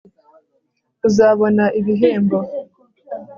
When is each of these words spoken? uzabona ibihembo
uzabona 1.07 1.63
ibihembo 1.79 2.39